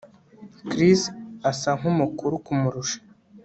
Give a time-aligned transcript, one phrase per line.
[0.67, 1.01] Chris
[1.51, 2.99] asa nkumukuru kumurusha